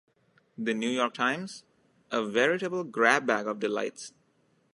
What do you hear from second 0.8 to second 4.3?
York Times": "a veritable grab-bag of delights.